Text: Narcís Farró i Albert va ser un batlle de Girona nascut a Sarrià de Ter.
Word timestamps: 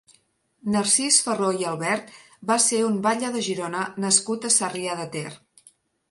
Narcís 0.75 1.17
Farró 1.25 1.49
i 1.57 1.65
Albert 1.71 2.07
va 2.51 2.57
ser 2.67 2.79
un 2.85 2.97
batlle 3.07 3.29
de 3.35 3.43
Girona 3.49 3.83
nascut 4.05 4.47
a 4.49 4.51
Sarrià 4.55 4.97
de 5.03 5.05
Ter. 5.17 5.29